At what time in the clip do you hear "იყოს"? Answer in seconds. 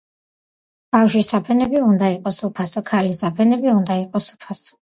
2.15-2.41, 4.07-4.33